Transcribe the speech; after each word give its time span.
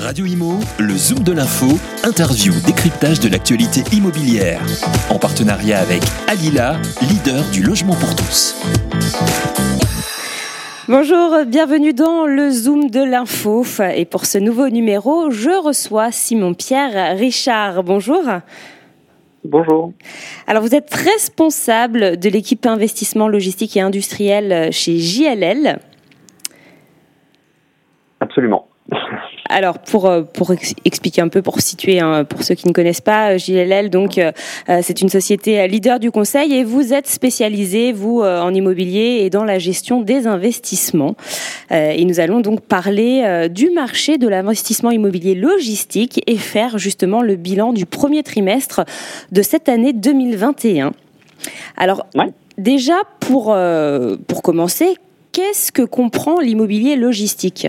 Radio 0.00 0.24
Imo, 0.24 0.54
le 0.78 0.94
Zoom 0.96 1.22
de 1.24 1.32
l'info, 1.32 1.66
interview, 2.04 2.54
décryptage 2.66 3.20
de 3.20 3.28
l'actualité 3.28 3.82
immobilière. 3.94 4.62
En 5.10 5.18
partenariat 5.18 5.78
avec 5.78 6.00
Alila, 6.26 6.76
leader 7.02 7.44
du 7.52 7.62
logement 7.62 7.92
pour 7.92 8.16
tous. 8.16 8.56
Bonjour, 10.88 11.44
bienvenue 11.46 11.92
dans 11.92 12.24
le 12.24 12.50
Zoom 12.50 12.88
de 12.88 13.04
l'info. 13.04 13.62
Et 13.94 14.06
pour 14.06 14.24
ce 14.24 14.38
nouveau 14.38 14.70
numéro, 14.70 15.30
je 15.30 15.62
reçois 15.62 16.10
Simon-Pierre 16.10 17.18
Richard. 17.18 17.84
Bonjour. 17.84 18.22
Bonjour. 19.44 19.92
Alors 20.46 20.62
vous 20.62 20.74
êtes 20.74 20.94
responsable 20.94 22.18
de 22.18 22.30
l'équipe 22.30 22.64
investissement 22.64 23.28
logistique 23.28 23.76
et 23.76 23.82
industriel 23.82 24.72
chez 24.72 24.96
JLL. 24.96 25.78
Absolument. 28.20 28.69
Alors 29.50 29.80
pour 29.80 30.06
euh, 30.06 30.22
pour 30.22 30.52
expliquer 30.84 31.22
un 31.22 31.28
peu, 31.28 31.42
pour 31.42 31.60
situer 31.60 31.98
hein, 31.98 32.24
pour 32.24 32.44
ceux 32.44 32.54
qui 32.54 32.68
ne 32.68 32.72
connaissent 32.72 33.00
pas 33.00 33.32
euh, 33.32 33.38
JLL, 33.38 33.90
donc 33.90 34.16
euh, 34.16 34.30
c'est 34.80 35.00
une 35.00 35.08
société 35.08 35.66
leader 35.66 35.98
du 35.98 36.12
conseil 36.12 36.54
et 36.54 36.62
vous 36.62 36.92
êtes 36.92 37.08
spécialisé 37.08 37.92
vous 37.92 38.20
en 38.20 38.54
immobilier 38.54 39.22
et 39.22 39.30
dans 39.30 39.42
la 39.42 39.58
gestion 39.58 40.00
des 40.00 40.28
investissements. 40.28 41.16
Et 41.70 42.04
nous 42.04 42.20
allons 42.20 42.40
donc 42.40 42.60
parler 42.60 43.48
du 43.50 43.70
marché 43.70 44.18
de 44.18 44.28
l'investissement 44.28 44.90
immobilier 44.90 45.34
logistique 45.34 46.22
et 46.26 46.36
faire 46.36 46.78
justement 46.78 47.22
le 47.22 47.34
bilan 47.36 47.72
du 47.72 47.86
premier 47.86 48.22
trimestre 48.22 48.82
de 49.32 49.42
cette 49.42 49.68
année 49.68 49.92
2021. 49.92 50.92
Alors 51.76 52.06
déjà 52.58 53.00
pour 53.18 53.56
pour 54.26 54.42
commencer, 54.42 54.94
qu'est-ce 55.32 55.72
que 55.72 55.82
comprend 55.82 56.38
l'immobilier 56.40 56.94
logistique? 56.94 57.68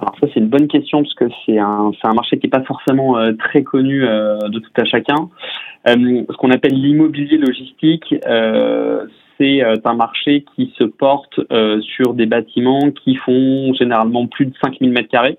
Alors 0.00 0.14
ça 0.20 0.26
c'est 0.32 0.40
une 0.40 0.48
bonne 0.48 0.68
question 0.68 1.02
parce 1.02 1.14
que 1.14 1.26
c'est 1.44 1.58
un, 1.58 1.92
un 2.02 2.14
marché 2.14 2.38
qui 2.38 2.46
n'est 2.46 2.50
pas 2.50 2.62
forcément 2.62 3.18
euh, 3.18 3.32
très 3.32 3.62
connu 3.62 4.04
euh, 4.04 4.38
de 4.48 4.58
tout 4.58 4.70
à 4.76 4.84
chacun. 4.84 5.28
Euh, 5.88 6.22
ce 6.28 6.36
qu'on 6.36 6.50
appelle 6.50 6.74
l'immobilier 6.74 7.38
logistique, 7.38 8.14
c'est 9.38 9.62
un 9.62 9.94
marché 9.94 10.44
qui 10.54 10.72
se 10.78 10.84
porte 10.84 11.40
sur 11.80 12.12
des 12.14 12.26
bâtiments 12.26 12.90
qui 12.90 13.16
font 13.16 13.72
généralement 13.74 14.26
plus 14.26 14.46
de 14.46 14.52
5000 14.62 14.90
mètres 14.90 15.08
carrés. 15.08 15.38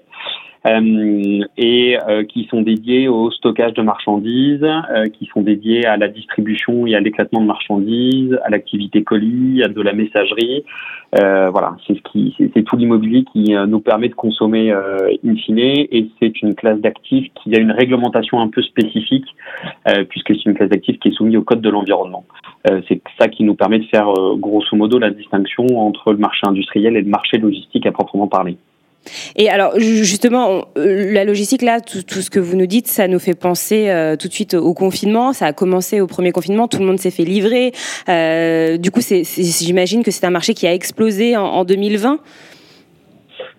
Euh, 0.68 1.40
et 1.58 1.98
euh, 2.08 2.24
qui 2.24 2.46
sont 2.46 2.62
dédiés 2.62 3.08
au 3.08 3.32
stockage 3.32 3.74
de 3.74 3.82
marchandises, 3.82 4.64
euh, 4.64 5.08
qui 5.10 5.26
sont 5.34 5.42
dédiés 5.42 5.88
à 5.88 5.98
la 5.98 6.08
distribution 6.08 6.86
et 6.86 6.94
à 6.94 7.00
l'éclatement 7.00 7.42
de 7.42 7.48
marchandises, 7.48 8.38
à 8.44 8.50
l'activité 8.52 9.04
colis, 9.04 9.64
à 9.64 9.70
de 9.70 9.82
la 9.82 9.94
messagerie. 9.94 10.64
voilà, 11.14 11.76
c'est 11.88 11.96
ce 11.96 12.02
qui, 12.12 12.36
c'est 12.54 12.64
tout 12.64 12.78
l'immobilier 12.78 13.26
qui 13.34 13.54
nous 13.68 13.80
permet 13.80 14.10
de 14.10 14.14
consommer 14.14 14.72
in 14.72 15.36
fine, 15.36 15.58
et 15.60 16.10
c'est 16.20 16.42
une 16.42 16.56
classe 16.56 16.80
d'actifs 16.80 17.28
qui 17.36 17.56
a 17.56 17.60
une 17.60 17.72
réglementation 17.72 18.40
un 18.40 18.48
peu 18.48 18.62
spécifique, 18.62 19.26
puisque 20.10 20.34
c'est 20.36 20.46
une 20.46 20.54
classe 20.54 20.70
d'actifs 20.70 21.00
qui 21.00 21.10
est 21.10 21.12
soumise 21.12 21.36
au 21.36 21.42
code 21.42 21.62
de 21.62 21.70
l'environnement. 21.70 22.24
c'est 22.88 23.02
ça 23.20 23.28
qui 23.28 23.44
nous 23.44 23.56
permet 23.56 23.80
de 23.80 23.86
faire 23.86 24.14
grosso 24.38 24.76
modo 24.76 25.00
la 25.00 25.10
distinction 25.10 25.66
entre 25.80 26.14
le 26.14 26.18
marché 26.18 26.42
industriel 26.48 26.96
et 26.96 27.02
le 27.02 27.10
marché 27.10 27.38
logistique 27.38 27.86
à 27.86 27.92
proprement 27.92 28.28
parler. 28.28 28.56
Et 29.36 29.50
alors 29.50 29.78
justement, 29.80 30.66
euh, 30.78 31.12
la 31.12 31.26
logistique 31.26 31.62
là, 31.62 31.80
tout, 31.82 32.00
ce 32.00 32.30
que 32.30 32.40
vous 32.40 32.56
nous 32.56 32.68
dites, 32.68 32.88
ça 32.88 33.08
nous 33.08 33.20
fait 33.20 33.40
penser 33.40 33.90
euh, 33.90 34.16
tout 34.16 34.28
de 34.28 34.34
suite 34.34 34.54
au 34.54 34.74
confinement. 34.74 35.34
Ça 35.34 35.48
a 35.48 35.54
commencé 35.54 36.02
au 36.02 36.08
premier 36.08 36.32
confinement, 36.32 36.68
tout 36.68 36.80
le 36.80 36.86
monde 36.86 37.00
s'est 37.00 37.12
fait 37.12 37.24
livrer. 37.24 37.72
Euh, 38.10 38.78
du 38.78 38.92
coup, 38.92 39.02
j'imagine 39.02 40.04
que 40.04 40.12
c'est 40.12 40.26
un 40.26 40.32
marché 40.32 40.54
qui 40.54 40.68
a 40.68 40.74
explosé 40.74 41.36
en, 41.36 41.44
en 41.44 41.66
2020. 41.66 42.20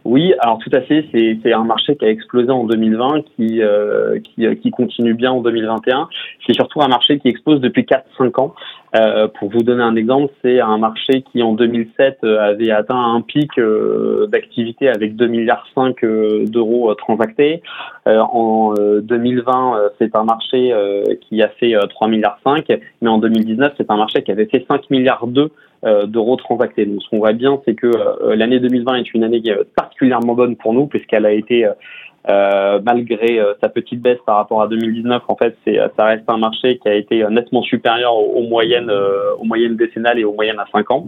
Oui, 0.05 0.33
alors 0.41 0.59
tout 0.59 0.71
à 0.73 0.81
fait, 0.81 1.07
c'est 1.12 1.53
un 1.53 1.65
marché 1.65 1.97
qui 1.97 2.05
a 2.05 2.09
explosé 2.09 2.51
en 2.51 2.65
2020, 2.65 3.23
qui, 3.37 3.62
euh, 3.62 4.19
qui, 4.19 4.45
qui, 4.56 4.71
continue 4.71 5.15
bien 5.15 5.31
en 5.31 5.41
2021. 5.41 6.09
C'est 6.45 6.55
surtout 6.55 6.83
un 6.83 6.89
marché 6.89 7.21
qui 7.21 7.29
explose 7.29 7.61
depuis 7.61 7.83
4-5 7.83 8.41
ans. 8.41 8.55
Euh, 8.94 9.26
pour 9.26 9.50
vous 9.50 9.62
donner 9.62 9.82
un 9.82 9.97
exemple, 9.97 10.32
c'est 10.42 10.60
un 10.60 10.76
marché 10.76 11.22
qui 11.22 11.42
en 11.42 11.54
2007 11.54 12.19
euh, 12.25 12.41
avait 12.41 12.70
atteint 12.70 12.98
un 12.98 13.22
pic 13.22 13.58
euh, 13.58 14.26
d'activité 14.26 14.88
avec 14.88 15.16
2 15.16 15.26
milliards 15.28 15.66
5 15.75 16.04
euh, 16.04 16.44
d'euros 16.47 16.94
transactés. 16.94 17.62
en 18.06 18.75
2020, 19.03 19.92
c'est 19.98 20.14
un 20.16 20.25
marché 20.25 20.75
qui 21.20 21.42
a 21.42 21.48
fait 21.48 21.75
3 21.88 22.08
milliards 22.08 22.38
5, 22.44 22.66
mais 23.00 23.08
en 23.08 23.19
2019, 23.19 23.75
c'est 23.76 23.91
un 23.91 23.97
marché 23.97 24.22
qui 24.22 24.32
avait 24.32 24.47
fait 24.47 24.66
5 24.69 24.91
milliards 24.91 25.26
2 25.26 25.50
d'euros 26.06 26.36
transactés. 26.36 26.84
Donc 26.84 27.03
ce 27.03 27.09
qu'on 27.09 27.19
voit 27.19 27.32
bien, 27.32 27.60
c'est 27.64 27.74
que 27.74 27.91
l'année 28.34 28.59
2020 28.59 28.97
est 28.97 29.14
une 29.14 29.24
année 29.24 29.42
particulièrement 29.76 30.34
bonne 30.34 30.56
pour 30.56 30.74
nous 30.74 30.86
puisqu'elle 30.86 31.26
a 31.26 31.32
été 31.32 31.69
euh, 32.28 32.81
malgré 32.84 33.41
euh, 33.41 33.55
sa 33.60 33.69
petite 33.69 34.00
baisse 34.00 34.19
par 34.25 34.37
rapport 34.37 34.62
à 34.62 34.69
2019, 34.69 35.22
en 35.27 35.37
fait, 35.37 35.56
c'est, 35.65 35.78
ça 35.99 36.05
reste 36.05 36.25
un 36.28 36.37
marché 36.37 36.78
qui 36.78 36.88
a 36.88 36.94
été 36.94 37.25
nettement 37.31 37.62
supérieur 37.62 38.15
aux, 38.15 38.47
moyennes, 38.49 38.91
euh, 38.91 39.34
aux 39.41 39.44
moyennes 39.44 39.77
décennales 39.77 40.21
et 40.21 40.25
aux 40.25 40.33
moyennes 40.33 40.60
à 40.60 40.66
5 40.72 40.91
ans. 40.93 41.06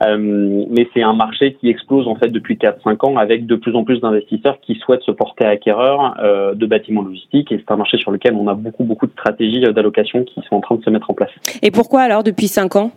mais 0.00 0.88
c'est 0.94 1.02
un 1.02 1.14
marché 1.14 1.54
qui 1.54 1.68
explose 1.68 2.06
en 2.06 2.14
fait 2.16 2.28
depuis 2.28 2.56
4-5 2.56 3.06
ans 3.06 3.16
avec 3.16 3.46
de 3.46 3.56
plus 3.56 3.74
en 3.74 3.84
plus 3.84 4.00
d'investisseurs 4.00 4.60
qui 4.60 4.76
souhaitent 4.76 5.02
se 5.02 5.10
porter 5.10 5.44
acquéreurs 5.44 6.14
de 6.54 6.66
bâtiments 6.66 7.02
logistiques 7.02 7.50
et 7.52 7.58
c'est 7.58 7.72
un 7.72 7.76
marché 7.76 7.96
sur 7.98 8.10
lequel 8.10 8.34
on 8.34 8.48
a 8.48 8.54
beaucoup 8.54 8.84
beaucoup 8.84 9.06
de 9.06 9.12
stratégies 9.12 9.60
d'allocation 9.60 10.24
qui 10.24 10.40
sont 10.48 10.56
en 10.56 10.60
train 10.60 10.76
de 10.76 10.82
se 10.82 10.90
mettre 10.90 11.10
en 11.10 11.14
place. 11.14 11.30
Et 11.62 11.70
pourquoi 11.70 12.02
alors 12.02 12.22
depuis 12.22 12.48
5 12.48 12.76
ans? 12.76 12.90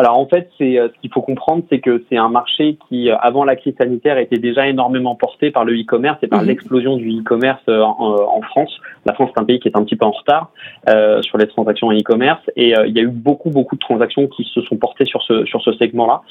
Alors 0.00 0.16
en 0.16 0.26
fait, 0.26 0.48
c'est 0.56 0.78
euh, 0.78 0.88
ce 0.88 0.98
qu'il 1.02 1.12
faut 1.12 1.20
comprendre, 1.20 1.62
c'est 1.68 1.78
que 1.78 2.02
c'est 2.08 2.16
un 2.16 2.30
marché 2.30 2.78
qui, 2.88 3.10
euh, 3.10 3.16
avant 3.18 3.44
la 3.44 3.54
crise 3.54 3.74
sanitaire, 3.78 4.16
était 4.16 4.38
déjà 4.38 4.66
énormément 4.66 5.14
porté 5.14 5.50
par 5.50 5.66
le 5.66 5.74
e-commerce 5.74 6.16
et 6.22 6.26
par 6.26 6.40
mhm. 6.40 6.48
l'explosion 6.48 6.96
du 6.96 7.10
e-commerce 7.20 7.60
euh, 7.68 7.82
en, 7.82 8.40
France. 8.40 8.80
La 9.04 9.12
France, 9.12 9.28
c'est 9.34 9.40
un 9.42 9.44
pays 9.44 9.60
qui 9.60 9.68
est 9.68 9.76
un 9.76 9.84
petit 9.84 9.96
peu 9.96 10.06
en 10.06 10.10
retard 10.10 10.52
euh, 10.88 11.20
sur 11.20 11.36
les 11.36 11.46
transactions 11.46 11.88
en 11.88 11.92
e-commerce 11.92 12.40
et 12.56 12.72
il 12.86 12.96
y 12.96 12.98
a 12.98 13.02
eu 13.02 13.08
beaucoup 13.08 13.50
beaucoup 13.50 13.76
de 13.76 13.80
transactions 13.80 14.26
qui 14.28 14.44
se 14.44 14.62
sont 14.62 14.76
portées 14.76 15.04
sur 15.04 15.22
ce 15.22 15.44
sur 15.44 15.60
ce 15.60 15.72
segment-là. 15.74 16.22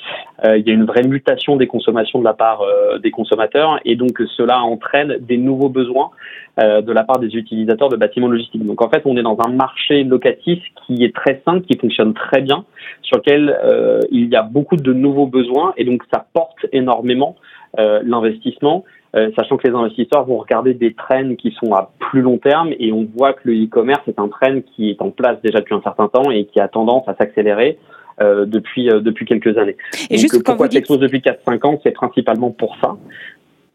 il 0.58 0.68
y 0.68 0.72
a 0.72 0.74
une 0.74 0.86
vraie 0.86 1.04
mutation 1.04 1.56
des 1.56 1.68
consommations 1.68 2.18
de 2.20 2.24
la 2.24 2.34
part 2.34 2.64
des 3.02 3.12
consommateurs 3.12 3.80
et 3.86 3.96
donc 3.96 4.20
cela 4.36 4.62
entraîne 4.62 5.18
des 5.20 5.38
nouveaux 5.38 5.70
besoins 5.70 6.10
de 6.58 6.92
la 6.92 7.04
part 7.04 7.20
des 7.20 7.36
utilisateurs 7.36 7.90
de 7.90 7.96
bâtiments 7.96 8.28
logistiques. 8.28 8.66
Donc 8.66 8.82
en 8.82 8.90
fait, 8.90 9.04
on 9.06 9.16
est 9.16 9.24
dans 9.24 9.38
un 9.46 9.52
marché 9.52 10.04
locatif 10.04 10.62
qui 10.86 11.04
est 11.04 11.16
très 11.16 11.42
simple, 11.46 11.62
qui 11.66 11.78
fonctionne 11.78 12.14
très 12.14 12.42
bien, 12.42 12.66
sur 13.02 13.18
lequel 13.18 13.58
euh, 13.64 14.02
il 14.12 14.30
y 14.30 14.36
a 14.36 14.44
beaucoup 14.44 14.76
de 14.76 14.94
nouveaux 14.94 15.28
besoins 15.28 15.74
et 15.78 15.84
donc 15.84 16.04
ça 16.14 16.26
porte 16.34 16.66
énormément 16.72 17.36
euh, 17.78 18.02
l'investissement, 18.04 18.86
euh, 19.16 19.30
sachant 19.36 19.58
que 19.58 19.68
les 19.68 19.74
investisseurs 19.74 20.26
vont 20.26 20.38
regarder 20.38 20.74
des 20.74 20.94
trends 20.94 21.36
qui 21.36 21.56
sont 21.62 21.74
à 21.74 21.92
plus 22.00 22.22
long 22.22 22.38
terme 22.38 22.70
et 22.80 22.92
on 22.92 23.08
voit 23.16 23.34
que 23.34 23.42
le 23.46 23.54
e-commerce 23.64 24.02
est 24.08 24.20
un 24.20 24.28
trend 24.28 24.62
qui 24.76 24.92
est 24.92 25.02
en 25.02 25.12
place 25.12 25.38
déjà 25.44 25.60
depuis 25.60 25.76
un 25.76 25.82
certain 25.82 26.08
temps 26.08 26.32
et 26.32 26.46
qui 26.46 26.60
a 26.60 26.68
tendance 26.68 27.08
à 27.08 27.16
s'accélérer. 27.16 27.78
depuis 28.20 28.90
depuis 29.10 29.26
quelques 29.26 29.58
années. 29.58 29.78
Et 30.10 30.16
Donc, 30.16 30.20
juste 30.20 30.44
pourquoi 30.44 30.70
ça 30.70 30.78
explose 30.78 31.00
depuis 31.00 31.20
4-5 31.20 31.66
ans, 31.66 31.80
c'est 31.84 31.92
principalement 31.92 32.52
pour 32.52 32.76
ça? 32.82 32.98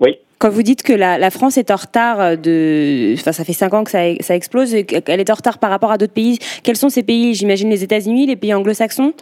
Oui. 0.00 0.18
Quand 0.38 0.50
vous 0.50 0.62
dites 0.62 0.82
que 0.82 0.92
la, 0.92 1.30
France 1.30 1.56
est 1.56 1.70
en 1.70 1.76
retard 1.76 2.36
de, 2.36 3.14
enfin 3.14 3.32
ça 3.32 3.42
fait 3.44 3.54
cinq 3.54 3.72
ans 3.72 3.84
que 3.84 3.90
ça, 3.90 4.02
ça 4.20 4.34
explose, 4.34 4.74
elle 4.74 5.20
est 5.20 5.30
en 5.30 5.34
retard 5.34 5.56
par 5.56 5.70
rapport 5.70 5.92
à 5.92 5.96
d'autres 5.96 6.12
pays. 6.12 6.38
Quels 6.62 6.76
sont 6.76 6.90
ces 6.90 7.02
pays? 7.02 7.32
J'imagine 7.32 7.70
les 7.70 7.82
États-Unis, 7.82 8.26
les 8.26 8.36
pays 8.36 8.52
anglo-saxons? 8.52 9.14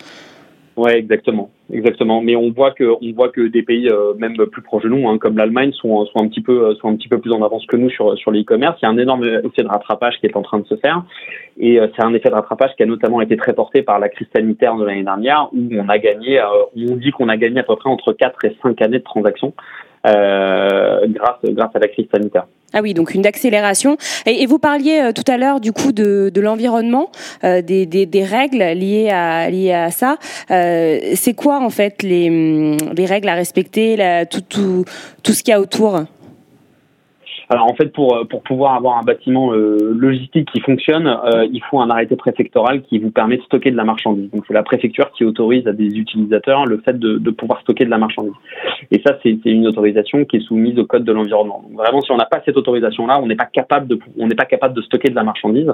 Ouais, 0.76 0.98
exactement, 0.98 1.50
exactement. 1.70 2.22
Mais 2.22 2.34
on 2.34 2.50
voit 2.50 2.70
que 2.70 2.84
on 2.84 3.12
voit 3.12 3.28
que 3.28 3.42
des 3.42 3.62
pays 3.62 3.88
euh, 3.90 4.14
même 4.16 4.34
plus 4.36 4.62
proches 4.62 4.84
de 4.84 4.88
nous, 4.88 5.06
hein, 5.06 5.18
comme 5.18 5.36
l'Allemagne, 5.36 5.72
sont 5.72 6.06
sont 6.06 6.22
un 6.22 6.28
petit 6.28 6.40
peu 6.40 6.66
euh, 6.66 6.74
sont 6.76 6.88
un 6.88 6.96
petit 6.96 7.08
peu 7.08 7.18
plus 7.18 7.30
en 7.30 7.42
avance 7.42 7.66
que 7.66 7.76
nous 7.76 7.90
sur 7.90 8.16
sur 8.16 8.30
l'e-commerce. 8.30 8.78
Il 8.80 8.86
y 8.86 8.88
a 8.88 8.90
un 8.90 8.96
énorme 8.96 9.24
effet 9.24 9.62
de 9.62 9.68
rattrapage 9.68 10.14
qui 10.18 10.26
est 10.26 10.36
en 10.36 10.40
train 10.40 10.60
de 10.60 10.66
se 10.66 10.76
faire, 10.76 11.04
et 11.58 11.78
euh, 11.78 11.88
c'est 11.94 12.02
un 12.02 12.14
effet 12.14 12.30
de 12.30 12.34
rattrapage 12.34 12.70
qui 12.76 12.82
a 12.82 12.86
notamment 12.86 13.20
été 13.20 13.36
très 13.36 13.52
porté 13.52 13.82
par 13.82 13.98
la 13.98 14.08
crise 14.08 14.28
sanitaire 14.34 14.76
de 14.76 14.84
l'année 14.84 15.04
dernière, 15.04 15.50
où 15.52 15.68
on 15.72 15.88
a 15.90 15.98
gagné, 15.98 16.40
on 16.74 16.96
dit 16.96 17.10
qu'on 17.10 17.28
a 17.28 17.36
gagné 17.36 17.60
à 17.60 17.64
peu 17.64 17.76
près 17.76 17.90
entre 17.90 18.14
4 18.14 18.44
et 18.46 18.56
5 18.62 18.80
années 18.80 18.98
de 18.98 19.04
transactions 19.04 19.52
euh, 19.52 19.91
grâce, 20.04 21.38
grâce 21.44 21.74
à 21.74 21.78
la 21.78 21.88
crise 21.88 22.06
sanitaire. 22.12 22.46
Ah 22.72 22.80
oui, 22.80 22.94
donc 22.94 23.14
une 23.14 23.26
accélération. 23.26 23.96
Et, 24.26 24.46
vous 24.46 24.58
parliez 24.58 25.00
euh, 25.00 25.12
tout 25.12 25.30
à 25.30 25.36
l'heure 25.36 25.60
du 25.60 25.72
coup 25.72 25.92
de, 25.92 26.30
de 26.32 26.40
l'environnement, 26.40 27.10
euh, 27.44 27.60
des, 27.60 27.86
des, 27.86 28.06
des, 28.06 28.24
règles 28.24 28.62
liées 28.62 29.10
à, 29.10 29.50
liées 29.50 29.72
à 29.72 29.90
ça. 29.90 30.16
Euh, 30.50 30.98
c'est 31.14 31.34
quoi 31.34 31.60
en 31.60 31.70
fait 31.70 32.02
les, 32.02 32.76
les 32.96 33.06
règles 33.06 33.28
à 33.28 33.34
respecter, 33.34 33.96
la, 33.96 34.24
tout, 34.26 34.40
tout, 34.40 34.84
tout 35.22 35.32
ce 35.32 35.42
qu'il 35.42 35.52
y 35.52 35.54
a 35.54 35.60
autour? 35.60 36.04
Alors 37.52 37.70
en 37.70 37.74
fait, 37.74 37.92
pour, 37.92 38.26
pour 38.30 38.42
pouvoir 38.42 38.74
avoir 38.76 38.96
un 38.96 39.02
bâtiment 39.02 39.52
euh, 39.52 39.76
logistique 39.94 40.48
qui 40.50 40.60
fonctionne, 40.62 41.06
euh, 41.06 41.46
il 41.52 41.62
faut 41.68 41.80
un 41.80 41.90
arrêté 41.90 42.16
préfectoral 42.16 42.80
qui 42.80 42.98
vous 42.98 43.10
permet 43.10 43.36
de 43.36 43.42
stocker 43.42 43.70
de 43.70 43.76
la 43.76 43.84
marchandise. 43.84 44.30
Donc 44.30 44.44
c'est 44.48 44.54
la 44.54 44.62
préfecture 44.62 45.10
qui 45.12 45.26
autorise 45.26 45.66
à 45.68 45.72
des 45.74 45.84
utilisateurs 45.84 46.64
le 46.64 46.78
fait 46.78 46.98
de, 46.98 47.30
pouvoir 47.30 47.60
stocker 47.60 47.84
de 47.84 47.90
la 47.90 47.98
marchandise. 47.98 48.32
Et 48.90 49.02
ça, 49.04 49.18
c'est 49.22 49.38
une 49.44 49.66
autorisation 49.66 50.24
qui 50.24 50.38
est 50.38 50.40
soumise 50.40 50.78
au 50.78 50.86
code 50.86 51.04
de 51.04 51.12
l'environnement. 51.12 51.62
Donc 51.68 51.76
vraiment, 51.76 52.00
si 52.00 52.10
on 52.10 52.16
n'a 52.16 52.24
pas 52.24 52.40
cette 52.42 52.56
autorisation-là, 52.56 53.20
on 53.22 53.26
n'est 53.26 53.36
pas 53.36 53.44
capable 53.52 53.86
de 53.86 53.98
on 54.18 54.26
n'est 54.26 54.34
pas 54.34 54.46
capable 54.46 54.72
de 54.72 54.80
stocker 54.80 55.10
de 55.10 55.14
la 55.14 55.22
marchandise, 55.22 55.70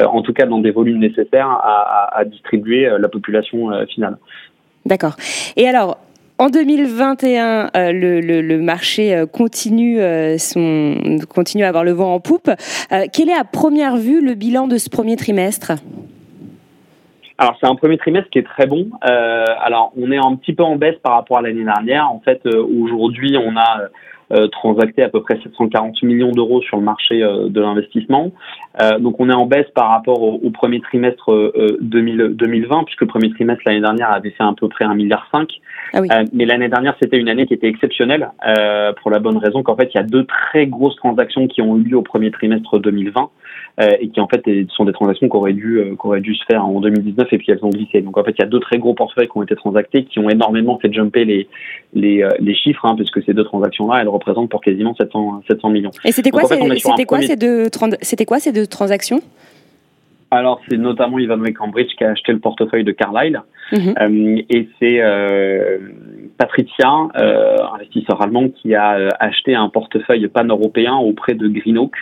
euh, 0.00 0.06
en 0.06 0.22
tout 0.22 0.32
cas 0.32 0.46
dans 0.46 0.58
des 0.58 0.72
volumes 0.72 0.98
nécessaires 0.98 1.48
à, 1.48 2.08
à, 2.08 2.18
à 2.18 2.24
distribuer 2.24 2.90
la 2.98 3.08
population 3.08 3.70
finale. 3.86 4.18
D'accord. 4.84 5.14
Et 5.56 5.68
alors, 5.68 5.98
En 6.40 6.48
2021, 6.48 7.70
le, 7.74 8.20
le, 8.20 8.58
marché 8.62 9.24
continue, 9.30 9.98
son, 10.38 11.18
continue 11.28 11.64
à 11.64 11.68
avoir 11.68 11.84
le 11.84 11.92
vent 11.92 12.14
en 12.14 12.20
poupe. 12.20 12.50
quel 13.12 13.28
est 13.28 13.36
à 13.36 13.44
première 13.44 13.98
vue 13.98 14.24
le 14.24 14.32
bilan 14.32 14.66
de 14.66 14.78
ce 14.78 14.88
premier 14.88 15.16
trimestre? 15.16 15.72
Alors 17.40 17.56
c'est 17.58 17.66
un 17.66 17.74
premier 17.74 17.96
trimestre 17.96 18.28
qui 18.28 18.38
est 18.38 18.46
très 18.46 18.66
bon. 18.66 18.90
Euh, 19.08 19.44
alors 19.62 19.94
on 19.96 20.12
est 20.12 20.18
un 20.18 20.36
petit 20.36 20.52
peu 20.52 20.62
en 20.62 20.76
baisse 20.76 20.96
par 21.02 21.14
rapport 21.14 21.38
à 21.38 21.42
l'année 21.42 21.64
dernière. 21.64 22.10
En 22.10 22.20
fait, 22.20 22.38
euh, 22.44 22.62
aujourd'hui, 22.62 23.34
on 23.38 23.56
a 23.56 23.80
euh, 23.80 23.88
transacté 24.48 25.02
à 25.02 25.08
peu 25.08 25.22
près 25.22 25.38
740 25.42 26.02
millions 26.02 26.30
d'euros 26.30 26.62
sur 26.62 26.76
le 26.76 26.84
marché 26.84 27.22
euh, 27.22 27.48
de 27.48 27.60
l'investissement. 27.60 28.32
Euh, 28.80 28.98
donc 28.98 29.18
on 29.18 29.28
est 29.28 29.34
en 29.34 29.46
baisse 29.46 29.68
par 29.74 29.90
rapport 29.90 30.22
au, 30.22 30.40
au 30.42 30.50
premier 30.50 30.80
trimestre 30.80 31.52
2000, 31.80 32.34
2020, 32.34 32.84
puisque 32.84 33.00
le 33.02 33.06
premier 33.06 33.30
trimestre 33.30 33.62
l'année 33.66 33.80
dernière 33.80 34.12
avait 34.12 34.30
fait 34.30 34.44
à 34.44 34.52
peu 34.56 34.68
près 34.68 34.84
1,5 34.84 34.94
milliard. 34.94 35.28
Ah 35.92 36.00
oui. 36.00 36.08
mais 36.32 36.44
l'année 36.44 36.68
dernière, 36.68 36.94
c'était 37.02 37.18
une 37.18 37.28
année 37.28 37.46
qui 37.46 37.54
était 37.54 37.66
exceptionnelle, 37.66 38.30
pour 39.02 39.10
la 39.10 39.18
bonne 39.18 39.38
raison 39.38 39.62
qu'en 39.62 39.76
fait, 39.76 39.90
il 39.92 39.96
y 39.96 40.00
a 40.00 40.04
deux 40.04 40.24
très 40.24 40.66
grosses 40.66 40.96
transactions 40.96 41.48
qui 41.48 41.62
ont 41.62 41.76
eu 41.76 41.82
lieu 41.82 41.96
au 41.96 42.02
premier 42.02 42.30
trimestre 42.30 42.78
2020. 42.78 43.30
Euh, 43.80 43.96
et 43.98 44.08
qui 44.08 44.20
en 44.20 44.28
fait 44.28 44.42
sont 44.76 44.84
des 44.84 44.92
transactions 44.92 45.28
qui 45.28 45.36
auraient 45.36 45.54
dû 45.54 45.78
euh, 45.78 45.94
auraient 46.04 46.20
dû 46.20 46.34
se 46.34 46.44
faire 46.44 46.64
en 46.64 46.80
2019 46.80 47.32
et 47.32 47.38
puis 47.38 47.50
elles 47.50 47.64
ont 47.64 47.70
glissé. 47.70 48.02
Donc 48.02 48.18
en 48.18 48.24
fait 48.24 48.32
il 48.32 48.40
y 48.40 48.44
a 48.44 48.46
deux 48.46 48.60
très 48.60 48.78
gros 48.78 48.92
portefeuilles 48.92 49.28
qui 49.28 49.38
ont 49.38 49.42
été 49.42 49.54
transactés 49.56 50.04
qui 50.04 50.18
ont 50.18 50.28
énormément 50.28 50.78
fait 50.78 50.92
jumper 50.92 51.24
les 51.24 51.48
les, 51.94 52.22
euh, 52.22 52.28
les 52.40 52.54
chiffres 52.54 52.84
hein, 52.84 52.94
puisque 52.94 53.22
ces 53.24 53.32
deux 53.32 53.44
transactions 53.44 53.88
là 53.88 54.02
elles 54.02 54.08
représentent 54.08 54.50
pour 54.50 54.60
quasiment 54.60 54.94
700 54.94 55.44
700 55.48 55.70
millions. 55.70 55.90
Et 56.04 56.12
c'était 56.12 56.30
quoi, 56.30 56.42
c'était 56.44 57.04
quoi, 57.04 57.22
ces 57.22 57.36
deux 57.36 57.68
c'était 58.02 58.26
quoi 58.26 58.38
ces 58.38 58.52
deux 58.52 58.66
transactions? 58.66 59.20
Alors, 60.32 60.60
c'est 60.68 60.76
notamment 60.76 61.18
Ivan 61.18 61.42
Cambridge 61.52 61.90
qui 61.98 62.04
a 62.04 62.10
acheté 62.10 62.32
le 62.32 62.38
portefeuille 62.38 62.84
de 62.84 62.92
Carlyle. 62.92 63.42
Mhm. 63.72 63.94
euh, 64.00 64.42
et 64.48 64.68
c'est 64.78 65.00
euh, 65.00 65.78
Patricia, 66.38 67.08
euh, 67.16 67.56
investisseur 67.74 68.22
allemand, 68.22 68.48
qui 68.48 68.74
a 68.74 69.08
acheté 69.18 69.54
un 69.54 69.68
portefeuille 69.68 70.26
pan-européen 70.28 70.94
auprès 70.94 71.34
de 71.34 71.48
Greenock. 71.48 71.94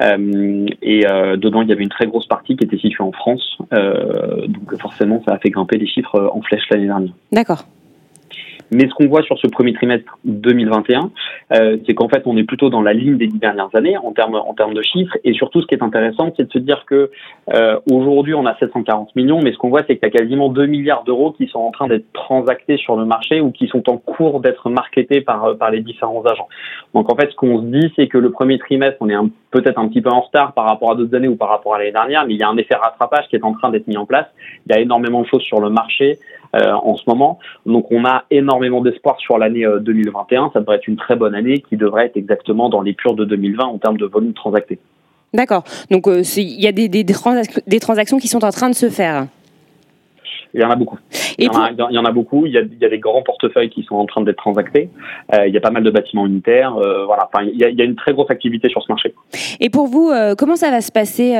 Euh, 0.00 0.66
et 0.82 1.06
euh, 1.06 1.36
dedans, 1.36 1.62
il 1.62 1.68
y 1.68 1.72
avait 1.72 1.82
une 1.82 1.90
très 1.90 2.06
grosse 2.06 2.26
partie 2.26 2.56
qui 2.56 2.64
était 2.64 2.78
située 2.78 3.02
en 3.02 3.12
France. 3.12 3.58
Euh, 3.72 4.46
donc 4.46 4.76
forcément, 4.80 5.22
ça 5.26 5.34
a 5.34 5.38
fait 5.38 5.50
grimper 5.50 5.78
les 5.78 5.86
chiffres 5.86 6.30
en 6.32 6.40
flèche 6.42 6.62
l'année 6.70 6.86
dernière. 6.86 7.12
D'accord. 7.32 7.64
Mais 8.70 8.88
ce 8.88 8.94
qu'on 8.94 9.08
voit 9.08 9.22
sur 9.22 9.38
ce 9.38 9.46
premier 9.48 9.72
trimestre 9.72 10.18
2021, 10.24 11.10
euh, 11.52 11.76
c'est 11.86 11.94
qu'en 11.94 12.08
fait, 12.08 12.22
on 12.26 12.36
est 12.36 12.44
plutôt 12.44 12.70
dans 12.70 12.82
la 12.82 12.92
ligne 12.92 13.16
des 13.16 13.26
dix 13.26 13.38
dernières 13.38 13.74
années 13.74 13.96
en 13.96 14.12
termes 14.12 14.36
en 14.36 14.54
termes 14.54 14.74
de 14.74 14.82
chiffres. 14.82 15.16
Et 15.24 15.32
surtout, 15.32 15.60
ce 15.60 15.66
qui 15.66 15.74
est 15.74 15.82
intéressant, 15.82 16.32
c'est 16.36 16.46
de 16.46 16.52
se 16.52 16.58
dire 16.58 16.84
que 16.86 17.10
euh, 17.52 17.78
aujourd'hui, 17.90 18.34
on 18.34 18.46
a 18.46 18.56
740 18.58 19.14
millions, 19.16 19.40
mais 19.42 19.52
ce 19.52 19.58
qu'on 19.58 19.70
voit, 19.70 19.82
c'est 19.86 19.96
qu'il 19.98 20.08
y 20.08 20.16
a 20.16 20.18
quasiment 20.18 20.48
2 20.48 20.66
milliards 20.66 21.04
d'euros 21.04 21.32
qui 21.32 21.48
sont 21.48 21.58
en 21.58 21.70
train 21.70 21.88
d'être 21.88 22.06
transactés 22.12 22.76
sur 22.76 22.96
le 22.96 23.04
marché 23.04 23.40
ou 23.40 23.50
qui 23.50 23.66
sont 23.66 23.88
en 23.90 23.96
cours 23.96 24.40
d'être 24.40 24.70
marketés 24.70 25.20
par 25.20 25.44
euh, 25.44 25.54
par 25.54 25.70
les 25.70 25.80
différents 25.80 26.22
agents. 26.24 26.48
Donc 26.94 27.10
en 27.12 27.16
fait, 27.16 27.30
ce 27.30 27.36
qu'on 27.36 27.60
se 27.60 27.66
dit, 27.66 27.92
c'est 27.96 28.06
que 28.06 28.18
le 28.18 28.30
premier 28.30 28.58
trimestre, 28.58 28.98
on 29.00 29.08
est 29.08 29.16
peut-être 29.50 29.78
un 29.78 29.88
petit 29.88 30.00
peu 30.00 30.10
en 30.10 30.20
retard 30.20 30.52
par 30.52 30.66
rapport 30.66 30.92
à 30.92 30.94
d'autres 30.94 31.14
années 31.14 31.28
ou 31.28 31.36
par 31.36 31.48
rapport 31.48 31.74
à 31.74 31.78
l'année 31.78 31.92
dernière, 31.92 32.24
mais 32.26 32.34
il 32.34 32.40
y 32.40 32.42
a 32.42 32.48
un 32.48 32.56
effet 32.56 32.74
rattrapage 32.74 33.26
qui 33.28 33.36
est 33.36 33.44
en 33.44 33.52
train 33.52 33.70
d'être 33.70 33.86
mis 33.86 33.96
en 33.96 34.06
place. 34.06 34.26
Il 34.66 34.74
y 34.74 34.78
a 34.78 34.80
énormément 34.80 35.22
de 35.22 35.26
choses 35.26 35.42
sur 35.42 35.60
le 35.60 35.70
marché. 35.70 36.18
Euh, 36.56 36.72
en 36.72 36.96
ce 36.96 37.04
moment. 37.06 37.38
Donc 37.64 37.86
on 37.92 38.04
a 38.04 38.24
énormément 38.32 38.80
d'espoir 38.80 39.20
sur 39.20 39.38
l'année 39.38 39.64
2021. 39.82 40.46
Euh, 40.46 40.48
Ça 40.52 40.58
devrait 40.58 40.76
être 40.78 40.88
une 40.88 40.96
très 40.96 41.14
bonne 41.14 41.36
année 41.36 41.60
qui 41.68 41.76
devrait 41.76 42.06
être 42.06 42.16
exactement 42.16 42.68
dans 42.68 42.82
les 42.82 42.92
purs 42.92 43.14
de 43.14 43.24
2020 43.24 43.64
en 43.64 43.78
termes 43.78 43.96
de 43.96 44.06
volume 44.06 44.32
transacté. 44.32 44.80
D'accord. 45.32 45.62
Donc 45.92 46.08
euh, 46.08 46.22
il 46.36 46.60
y 46.60 46.66
a 46.66 46.72
des, 46.72 46.88
des, 46.88 47.04
des 47.04 47.80
transactions 47.80 48.18
qui 48.18 48.26
sont 48.26 48.44
en 48.44 48.50
train 48.50 48.68
de 48.68 48.74
se 48.74 48.90
faire. 48.90 49.28
Il 50.54 50.60
y 50.60 50.64
en 50.64 50.70
a 50.70 50.76
beaucoup. 50.76 50.98
Il 51.38 51.44
y, 51.44 51.48
en, 51.48 51.62
a, 51.62 51.70
il 51.70 51.94
y 51.94 51.98
en 51.98 52.04
a 52.04 52.10
beaucoup. 52.10 52.44
Il 52.44 52.52
y 52.52 52.58
a, 52.58 52.60
il 52.60 52.78
y 52.78 52.84
a, 52.84 52.88
des 52.88 52.98
grands 52.98 53.22
portefeuilles 53.22 53.70
qui 53.70 53.82
sont 53.84 53.94
en 53.94 54.06
train 54.06 54.22
d'être 54.22 54.36
transactés. 54.36 54.90
Euh, 55.32 55.46
il 55.46 55.54
y 55.54 55.56
a 55.56 55.60
pas 55.60 55.70
mal 55.70 55.82
de 55.82 55.90
bâtiments 55.90 56.26
unitaires. 56.26 56.76
Euh, 56.76 57.04
voilà. 57.06 57.28
Enfin, 57.32 57.44
il, 57.44 57.58
y 57.58 57.64
a, 57.64 57.68
il 57.68 57.78
y, 57.78 57.82
a, 57.82 57.84
une 57.84 57.94
très 57.94 58.12
grosse 58.12 58.30
activité 58.30 58.68
sur 58.68 58.82
ce 58.82 58.90
marché. 58.90 59.14
Et 59.60 59.70
pour 59.70 59.86
vous, 59.86 60.10
euh, 60.10 60.34
comment 60.36 60.56
ça 60.56 60.70
va 60.70 60.80
se 60.80 60.90
passer 60.90 61.30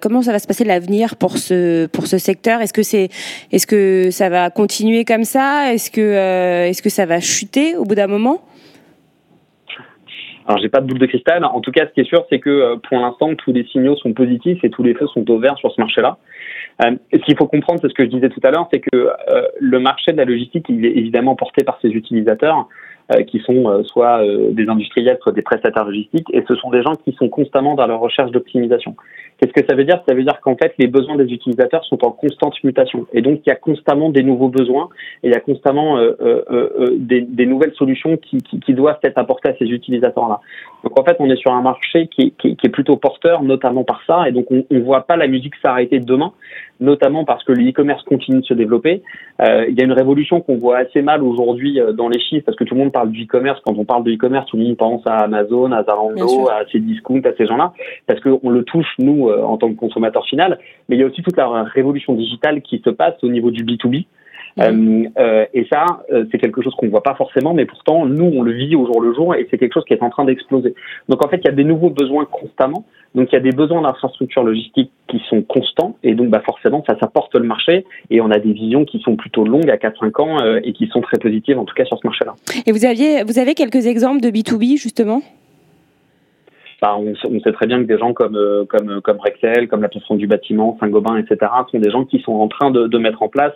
Comment 0.00 0.22
ça 0.22 0.32
va 0.32 0.38
se 0.38 0.46
passer 0.46 0.64
l'avenir 0.64 1.16
pour 1.16 1.36
ce 1.36 1.86
pour 1.86 2.06
ce 2.06 2.18
secteur? 2.18 2.60
Est-ce 2.60 2.72
que 2.72 2.82
c'est 2.82 3.08
est-ce 3.50 3.66
que 3.66 4.10
ça 4.10 4.28
va 4.28 4.50
continuer 4.50 5.04
comme 5.04 5.24
ça? 5.24 5.72
Est-ce 5.72 5.90
que 5.90 6.68
est-ce 6.68 6.82
que 6.82 6.90
ça 6.90 7.06
va 7.06 7.20
chuter 7.20 7.76
au 7.76 7.84
bout 7.84 7.94
d'un 7.94 8.06
moment? 8.06 8.40
Alors 10.46 10.60
j'ai 10.60 10.68
pas 10.68 10.80
de 10.80 10.86
boule 10.86 10.98
de 10.98 11.06
cristal. 11.06 11.44
En 11.44 11.60
tout 11.60 11.72
cas, 11.72 11.86
ce 11.86 11.92
qui 11.92 12.00
est 12.00 12.08
sûr, 12.08 12.24
c'est 12.30 12.38
que 12.38 12.76
pour 12.88 12.98
l'instant, 12.98 13.34
tous 13.34 13.52
les 13.52 13.64
signaux 13.64 13.96
sont 13.96 14.12
positifs 14.12 14.62
et 14.62 14.70
tous 14.70 14.82
les 14.82 14.94
feux 14.94 15.06
sont 15.08 15.28
au 15.30 15.38
vert 15.38 15.56
sur 15.58 15.72
ce 15.72 15.80
marché-là. 15.80 16.18
Euh, 16.82 16.96
ce 17.12 17.18
qu'il 17.18 17.36
faut 17.36 17.46
comprendre, 17.46 17.80
c'est 17.80 17.88
ce 17.88 17.94
que 17.94 18.04
je 18.04 18.10
disais 18.10 18.28
tout 18.28 18.40
à 18.42 18.50
l'heure, 18.50 18.68
c'est 18.72 18.80
que 18.80 18.96
euh, 18.96 19.48
le 19.60 19.78
marché 19.78 20.12
de 20.12 20.16
la 20.16 20.24
logistique, 20.24 20.66
il 20.68 20.84
est 20.84 20.96
évidemment 20.96 21.36
porté 21.36 21.64
par 21.64 21.78
ses 21.80 21.88
utilisateurs. 21.88 22.68
Euh, 23.12 23.22
qui 23.22 23.38
sont 23.40 23.84
soit 23.84 24.22
des 24.52 24.66
industriels, 24.66 25.18
soit 25.20 25.32
des 25.32 25.42
prestataires 25.42 25.84
logistiques, 25.84 26.26
et 26.32 26.42
ce 26.48 26.54
sont 26.54 26.70
des 26.70 26.82
gens 26.82 26.94
qui 26.94 27.12
sont 27.12 27.28
constamment 27.28 27.74
dans 27.74 27.86
leur 27.86 28.00
recherche 28.00 28.30
d'optimisation. 28.30 28.96
Qu'est-ce 29.38 29.52
que 29.52 29.66
ça 29.68 29.74
veut 29.74 29.84
dire? 29.84 30.02
Ça 30.08 30.14
veut 30.14 30.22
dire 30.22 30.40
qu'en 30.40 30.56
fait, 30.56 30.74
les 30.78 30.86
besoins 30.86 31.16
des 31.16 31.32
utilisateurs 31.32 31.84
sont 31.84 32.04
en 32.04 32.10
constante 32.10 32.54
mutation, 32.64 33.06
et 33.12 33.22
donc 33.22 33.40
il 33.44 33.48
y 33.48 33.52
a 33.52 33.56
constamment 33.56 34.10
des 34.10 34.22
nouveaux 34.22 34.48
besoins, 34.48 34.88
et 35.22 35.28
il 35.28 35.32
y 35.32 35.36
a 35.36 35.40
constamment 35.40 35.98
des, 36.96 37.22
des, 37.22 37.46
nouvelles 37.46 37.74
solutions 37.74 38.16
qui, 38.16 38.38
qui, 38.38 38.60
qui, 38.60 38.74
doivent 38.74 38.98
être 39.02 39.18
apportées 39.18 39.50
à 39.50 39.56
ces 39.58 39.66
utilisateurs-là. 39.66 40.40
Donc 40.82 40.98
en 40.98 41.04
fait, 41.04 41.16
on 41.18 41.28
est 41.30 41.36
sur 41.36 41.52
un 41.52 41.62
marché 41.62 42.08
qui, 42.08 42.32
qui, 42.38 42.56
qui 42.56 42.66
est 42.66 42.70
plutôt 42.70 42.96
porteur, 42.96 43.42
notamment 43.42 43.84
par 43.84 44.02
ça, 44.06 44.28
et 44.28 44.32
donc 44.32 44.46
on 44.50 44.64
ne 44.70 44.80
voit 44.80 45.02
pas 45.02 45.16
la 45.16 45.26
musique 45.26 45.54
s'arrêter 45.62 46.00
demain, 46.00 46.32
notamment 46.80 47.24
parce 47.24 47.42
que 47.44 47.52
le 47.52 47.68
e-commerce 47.68 48.02
continue 48.04 48.40
de 48.40 48.46
se 48.46 48.54
développer. 48.54 49.02
Euh, 49.40 49.66
il 49.68 49.78
y 49.78 49.82
a 49.82 49.84
une 49.84 49.92
révolution 49.92 50.40
qu'on 50.40 50.56
voit 50.56 50.78
assez 50.78 51.02
mal 51.02 51.22
aujourd'hui 51.22 51.80
dans 51.94 52.08
les 52.08 52.20
chiffres, 52.20 52.44
parce 52.44 52.56
que 52.56 52.64
tout 52.64 52.74
le 52.74 52.80
monde 52.80 52.92
parle 52.92 53.10
du 53.10 53.24
e-commerce, 53.24 53.60
quand 53.64 53.74
on 53.76 53.84
parle 53.84 54.04
de 54.04 54.12
e-commerce, 54.12 54.46
tout 54.46 54.56
le 54.56 54.64
monde 54.64 54.76
pense 54.76 55.02
à 55.06 55.18
Amazon, 55.18 55.72
à 55.72 55.82
Zalando, 55.84 56.48
à 56.48 56.64
ces 56.70 56.80
discounts, 56.80 57.22
à 57.24 57.32
ces 57.36 57.46
gens-là, 57.46 57.72
parce 58.06 58.20
qu'on 58.20 58.50
le 58.50 58.62
touche, 58.64 58.92
nous, 58.98 59.28
euh, 59.28 59.33
en 59.42 59.56
tant 59.56 59.68
que 59.70 59.76
consommateur 59.76 60.26
final. 60.26 60.58
Mais 60.88 60.96
il 60.96 61.00
y 61.00 61.02
a 61.02 61.06
aussi 61.06 61.22
toute 61.22 61.36
la 61.36 61.64
révolution 61.64 62.14
digitale 62.14 62.62
qui 62.62 62.80
se 62.84 62.90
passe 62.90 63.14
au 63.22 63.28
niveau 63.28 63.50
du 63.50 63.64
B2B. 63.64 64.06
Euh, 64.60 65.04
euh, 65.18 65.46
et 65.52 65.66
ça, 65.72 65.84
euh, 66.12 66.24
c'est 66.30 66.38
quelque 66.38 66.62
chose 66.62 66.74
qu'on 66.76 66.88
voit 66.88 67.02
pas 67.02 67.14
forcément, 67.14 67.54
mais 67.54 67.64
pourtant, 67.64 68.06
nous, 68.06 68.24
on 68.24 68.42
le 68.42 68.52
vit 68.52 68.76
au 68.76 68.86
jour 68.86 69.00
le 69.00 69.12
jour 69.12 69.34
et 69.34 69.46
c'est 69.50 69.58
quelque 69.58 69.74
chose 69.74 69.84
qui 69.84 69.94
est 69.94 70.02
en 70.02 70.10
train 70.10 70.24
d'exploser. 70.24 70.74
Donc, 71.08 71.24
en 71.24 71.28
fait, 71.28 71.38
il 71.38 71.44
y 71.44 71.48
a 71.48 71.52
des 71.52 71.64
nouveaux 71.64 71.90
besoins 71.90 72.24
constamment. 72.24 72.84
Donc, 73.14 73.28
il 73.32 73.34
y 73.34 73.38
a 73.38 73.40
des 73.40 73.52
besoins 73.52 73.82
d'infrastructures 73.82 74.42
logistiques 74.42 74.90
qui 75.08 75.20
sont 75.28 75.42
constants 75.42 75.96
et 76.02 76.14
donc, 76.14 76.28
bah, 76.30 76.42
forcément, 76.44 76.84
ça, 76.86 76.96
ça 76.98 77.06
porte 77.06 77.34
le 77.34 77.44
marché 77.44 77.84
et 78.10 78.20
on 78.20 78.30
a 78.30 78.38
des 78.38 78.52
visions 78.52 78.84
qui 78.84 79.00
sont 79.00 79.16
plutôt 79.16 79.44
longues 79.44 79.70
à 79.70 79.76
4-5 79.76 80.22
ans 80.22 80.40
euh, 80.40 80.60
et 80.62 80.72
qui 80.72 80.86
sont 80.88 81.00
très 81.00 81.18
positives, 81.18 81.58
en 81.58 81.64
tout 81.64 81.74
cas, 81.74 81.84
sur 81.84 81.98
ce 81.98 82.06
marché-là. 82.06 82.34
Et 82.66 82.72
vous 82.72 82.84
aviez, 82.84 83.24
vous 83.24 83.38
avez 83.38 83.54
quelques 83.54 83.86
exemples 83.86 84.20
de 84.20 84.28
B2B, 84.28 84.76
justement? 84.80 85.22
On, 86.98 87.40
sait 87.40 87.52
très 87.52 87.66
bien 87.66 87.78
que 87.78 87.86
des 87.86 87.98
gens 87.98 88.12
comme 88.12 88.36
euh, 88.36 88.64
Rexel, 89.06 89.68
comme 89.68 89.82
la 89.82 89.88
plateforme 89.88 90.18
du 90.18 90.26
bâtiment, 90.26 90.76
Saint-Gobain, 90.80 91.16
etc. 91.16 91.50
sont 91.70 91.78
des 91.78 91.90
gens 91.90 92.04
qui 92.04 92.20
sont 92.20 92.32
en 92.32 92.48
train 92.48 92.70
de, 92.70 92.98
mettre 92.98 93.22
en 93.22 93.28
place 93.28 93.52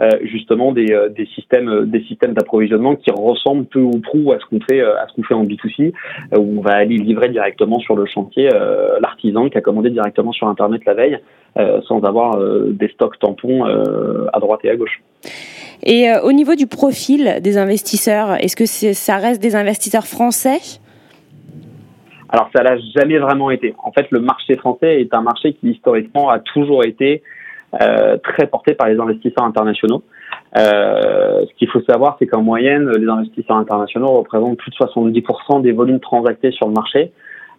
euh, 0.00 0.10
justement 0.24 0.72
des, 0.72 0.92
euh, 0.92 1.08
des 1.08 1.26
systèmes 1.26 2.34
d'approvisionnement 2.34 2.96
qui 2.96 3.10
ressemblent 3.10 3.66
peu 3.66 3.80
ou 3.80 4.00
prou 4.00 4.32
à 4.32 4.38
ce 4.38 4.46
qu'on 4.46 4.60
fait 4.60 4.80
à 4.80 5.06
ce 5.08 5.14
qu'on 5.14 5.22
fait 5.22 5.34
en 5.34 5.44
B2C 5.44 5.92
où 6.36 6.58
on 6.58 6.60
va 6.60 6.72
aller 6.72 6.96
livrer 6.96 7.28
directement 7.28 7.78
sur 7.80 7.96
le 7.96 8.06
chantier 8.06 8.48
l'artisan 9.00 9.48
qui 9.48 9.58
a 9.58 9.60
commandé 9.60 9.90
directement 9.90 10.32
sur 10.32 10.46
internet 10.48 10.82
la 10.86 10.94
veille 10.94 11.18
sans 11.86 12.02
avoir 12.04 12.38
des 12.68 12.88
stocks 12.88 13.18
tampons 13.18 13.64
à 13.64 14.38
droite 14.40 14.60
et 14.64 14.70
à 14.70 14.76
gauche. 14.76 15.02
Et 15.84 16.08
au 16.22 16.32
niveau 16.32 16.54
du 16.54 16.66
profil 16.66 17.38
des 17.40 17.58
investisseurs, 17.58 18.36
est-ce 18.42 18.56
que 18.56 18.66
ça 18.66 19.16
reste 19.16 19.42
des 19.42 19.56
investisseurs 19.56 20.06
français? 20.06 20.80
Alors 22.32 22.48
ça 22.54 22.62
l'a 22.62 22.78
jamais 22.96 23.18
vraiment 23.18 23.50
été. 23.50 23.74
En 23.84 23.92
fait, 23.92 24.06
le 24.10 24.20
marché 24.20 24.56
français 24.56 25.00
est 25.02 25.14
un 25.14 25.20
marché 25.20 25.52
qui 25.52 25.70
historiquement 25.70 26.30
a 26.30 26.38
toujours 26.38 26.82
été 26.82 27.22
euh, 27.80 28.16
très 28.16 28.46
porté 28.46 28.74
par 28.74 28.88
les 28.88 28.98
investisseurs 28.98 29.44
internationaux. 29.44 30.02
Euh, 30.58 31.44
ce 31.46 31.54
qu'il 31.58 31.68
faut 31.68 31.82
savoir, 31.82 32.16
c'est 32.18 32.26
qu'en 32.26 32.42
moyenne, 32.42 32.90
les 32.90 33.06
investisseurs 33.06 33.58
internationaux 33.58 34.12
représentent 34.12 34.56
plus 34.56 34.70
de 34.70 34.76
70% 34.76 35.60
des 35.60 35.72
volumes 35.72 36.00
transactés 36.00 36.52
sur 36.52 36.66
le 36.68 36.72
marché. 36.72 37.12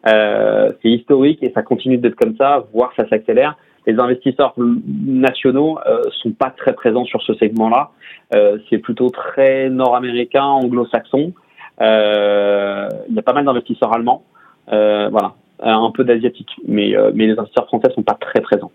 Euh, 0.08 0.72
c'est 0.82 0.90
historique 0.90 1.44
et 1.44 1.52
ça 1.54 1.62
continue 1.62 1.98
d'être 1.98 2.16
comme 2.16 2.36
ça, 2.36 2.66
voire 2.74 2.92
ça 2.98 3.08
s'accélère. 3.08 3.56
Les 3.86 4.00
investisseurs 4.00 4.54
nationaux 4.58 5.78
euh, 5.86 6.02
sont 6.22 6.32
pas 6.32 6.50
très 6.50 6.74
présents 6.74 7.06
sur 7.06 7.22
ce 7.22 7.34
segment-là. 7.36 7.92
Euh, 8.34 8.58
c'est 8.70 8.80
plutôt 8.80 9.10
très 9.10 9.70
nord-américain, 9.70 10.46
anglo-saxon. 10.46 11.34
Euh, 11.82 12.88
il 13.10 13.16
y 13.16 13.20
a 13.20 13.22
pas 13.22 13.34
mal 13.34 13.46
d'investisseurs 13.46 13.94
allemands. 13.94 14.24
Euh, 14.72 15.10
voilà, 15.10 15.34
un 15.60 15.92
peu 15.92 16.04
d'asiatique, 16.04 16.50
mais, 16.68 16.96
euh, 16.96 17.12
mais 17.14 17.28
les 17.28 17.34
investisseurs 17.34 17.68
français 17.68 17.90
sont 17.94 18.04
pas 18.04 18.18
très 18.20 18.42
présents. 18.42 18.72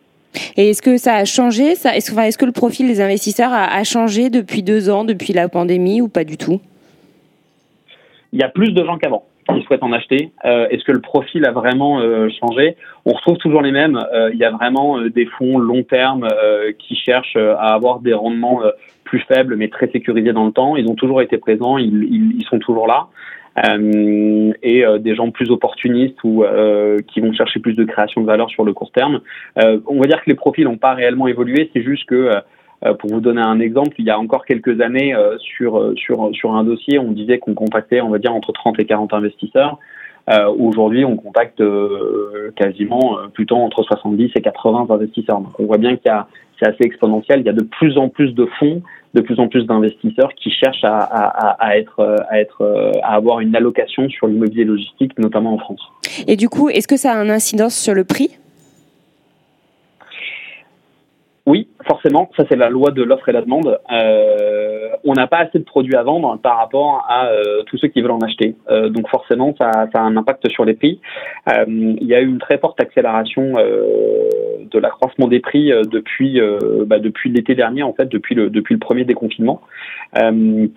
Et 0.56 0.70
est-ce 0.70 0.82
que 0.82 0.98
ça 0.98 1.14
a 1.14 1.24
changé? 1.24 1.74
Ça 1.74 1.96
Est-ce 1.96 2.12
enfin, 2.12 2.28
que 2.30 2.44
le 2.44 2.52
profil 2.52 2.86
des 2.86 3.00
investisseurs 3.00 3.52
a, 3.52 3.64
a, 3.64 3.84
changé 3.84 4.28
depuis 4.28 4.62
deux 4.62 4.90
ans, 4.90 5.04
depuis 5.04 5.32
la 5.32 5.48
pandémie, 5.48 6.00
ou 6.00 6.08
pas 6.08 6.24
du 6.24 6.36
tout? 6.36 6.60
Il 8.32 8.38
y 8.38 8.42
a 8.42 8.48
plus 8.48 8.72
de 8.72 8.84
gens 8.84 8.98
qu'avant. 8.98 9.24
qui 9.48 9.62
souhaitent 9.62 9.82
en 9.82 9.92
acheter 9.92 10.30
Est-ce 10.44 10.84
que 10.84 10.92
le 10.92 11.00
profil 11.00 11.46
a 11.46 11.52
vraiment 11.52 12.02
changé? 12.28 12.76
On 13.06 13.14
retrouve 13.14 13.38
toujours 13.38 13.62
les 13.62 13.72
mêmes. 13.72 13.98
il 14.34 14.38
y 14.38 14.44
a 14.44 14.50
vraiment 14.50 15.00
des 15.00 15.24
fonds 15.38 15.58
long 15.58 15.82
terme 15.82 16.28
qui 16.78 16.94
cherchent 16.94 17.36
à 17.38 17.72
avoir 17.72 18.00
des 18.00 18.12
rendements 18.12 18.60
plus 19.04 19.20
faibles 19.20 19.56
mais 19.56 19.68
très 19.68 19.88
sécurisés 19.88 20.34
dans 20.34 20.44
le 20.44 20.52
temps. 20.52 20.76
Ils 20.76 20.86
ont 20.88 20.94
toujours 20.94 21.22
été 21.22 21.38
présents, 21.38 21.78
ils, 21.78 22.04
ils, 22.04 22.36
ils 22.38 22.44
sont 22.44 22.58
toujours 22.58 22.86
là. 22.86 23.06
Euh, 23.66 24.52
et 24.62 24.84
euh, 24.84 24.98
des 24.98 25.14
gens 25.14 25.30
plus 25.30 25.50
opportunistes 25.50 26.22
ou 26.22 26.44
euh, 26.44 26.98
qui 27.08 27.20
vont 27.20 27.32
chercher 27.32 27.60
plus 27.60 27.74
de 27.74 27.84
création 27.84 28.20
de 28.20 28.26
valeur 28.26 28.50
sur 28.50 28.64
le 28.64 28.72
court 28.72 28.92
terme. 28.92 29.20
on 29.56 30.00
va 30.00 30.06
dire 30.06 30.22
que 30.22 30.30
les 30.30 30.34
profils 30.34 30.64
n'ont 30.64 30.76
pas 30.76 30.94
réellement 30.94 31.28
évolué, 31.28 31.70
c'est 31.72 31.82
juste 31.82 32.04
que 32.06 32.30
pour 33.00 33.10
vous 33.10 33.20
donner 33.20 33.40
un 33.40 33.58
exemple, 33.58 33.94
il 33.98 34.04
y 34.04 34.10
a 34.10 34.18
encore 34.18 34.44
quelques 34.44 34.80
années, 34.80 35.14
sur, 35.38 35.92
sur, 35.96 36.30
sur 36.32 36.54
un 36.54 36.62
dossier, 36.62 36.98
on 36.98 37.10
disait 37.10 37.38
qu'on 37.38 37.54
contactait, 37.54 38.00
on 38.00 38.08
va 38.08 38.18
dire, 38.18 38.32
entre 38.32 38.52
30 38.52 38.78
et 38.78 38.84
40 38.84 39.12
investisseurs. 39.14 39.78
Euh, 40.30 40.46
Aujourd'hui, 40.58 41.04
on 41.04 41.16
contacte 41.16 41.62
quasiment 42.54 43.16
plutôt 43.32 43.56
entre 43.56 43.82
70 43.82 44.30
et 44.36 44.40
80 44.40 44.86
investisseurs. 44.90 45.40
Donc, 45.40 45.58
on 45.58 45.64
voit 45.64 45.78
bien 45.78 45.96
qu'il 45.96 46.06
y 46.06 46.10
a, 46.10 46.28
c'est 46.58 46.66
assez 46.66 46.84
exponentiel. 46.84 47.40
Il 47.40 47.46
y 47.46 47.50
a 47.50 47.52
de 47.52 47.64
plus 47.64 47.96
en 47.98 48.08
plus 48.08 48.32
de 48.32 48.46
fonds 48.58 48.82
de 49.14 49.20
plus 49.20 49.38
en 49.40 49.48
plus 49.48 49.64
d'investisseurs 49.64 50.34
qui 50.34 50.50
cherchent 50.50 50.84
à, 50.84 51.76
être, 51.76 52.26
à, 53.02 53.14
avoir 53.14 53.40
une 53.40 53.56
allocation 53.56 54.08
sur 54.08 54.26
l'immobilier 54.26 54.64
logistique, 54.64 55.18
notamment 55.18 55.54
en 55.54 55.58
France. 55.58 55.80
Et 56.26 56.36
du 56.36 56.48
coup, 56.48 56.68
est-ce 56.68 56.88
que 56.88 56.96
ça 56.96 57.12
a 57.12 57.22
une 57.24 57.30
incidence 57.30 57.74
sur 57.74 57.94
le 57.94 58.04
prix? 58.04 58.37
Oui, 61.48 61.66
forcément, 61.86 62.28
ça 62.36 62.44
c'est 62.50 62.56
la 62.56 62.68
loi 62.68 62.90
de 62.90 63.02
l'offre 63.02 63.30
et 63.30 63.32
la 63.32 63.40
demande. 63.40 63.80
Euh, 63.90 64.90
on 65.04 65.14
n'a 65.14 65.26
pas 65.26 65.38
assez 65.38 65.58
de 65.58 65.64
produits 65.64 65.96
à 65.96 66.02
vendre 66.02 66.38
par 66.42 66.58
rapport 66.58 67.06
à 67.08 67.28
euh, 67.28 67.62
tous 67.64 67.78
ceux 67.78 67.88
qui 67.88 68.02
veulent 68.02 68.10
en 68.10 68.18
acheter. 68.18 68.54
Euh, 68.70 68.90
donc 68.90 69.08
forcément, 69.08 69.54
ça, 69.56 69.70
ça, 69.90 70.00
a 70.00 70.02
un 70.02 70.18
impact 70.18 70.46
sur 70.50 70.66
les 70.66 70.74
prix. 70.74 71.00
Euh, 71.48 71.64
il 71.66 72.06
y 72.06 72.14
a 72.14 72.20
eu 72.20 72.26
une 72.26 72.38
très 72.38 72.58
forte 72.58 72.78
accélération 72.82 73.54
euh, 73.56 74.28
de 74.70 74.78
l'accroissement 74.78 75.26
des 75.26 75.40
prix 75.40 75.70
depuis 75.90 76.38
bah, 76.84 76.98
depuis 76.98 77.30
l'été 77.30 77.54
dernier, 77.54 77.82
en 77.82 77.94
fait, 77.94 78.10
depuis 78.10 78.34
le 78.34 78.50
depuis 78.50 78.74
le 78.74 78.80
premier 78.80 79.04
déconfinement. 79.04 79.62